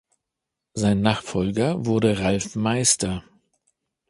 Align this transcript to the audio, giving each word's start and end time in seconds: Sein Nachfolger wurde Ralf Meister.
Sein 0.73 1.01
Nachfolger 1.01 1.85
wurde 1.85 2.17
Ralf 2.17 2.55
Meister. 2.55 3.23